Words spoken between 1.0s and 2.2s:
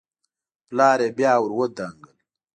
يې بيا ور ودانګل.